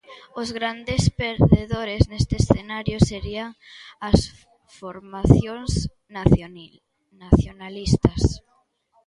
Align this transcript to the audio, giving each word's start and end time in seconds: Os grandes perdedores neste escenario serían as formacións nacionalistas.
Os 0.41 0.49
grandes 0.57 1.01
perdedores 1.21 2.03
neste 2.11 2.33
escenario 2.41 2.97
serían 3.09 3.49
as 4.09 4.19
formacións 4.79 5.71
nacionalistas. 7.27 8.21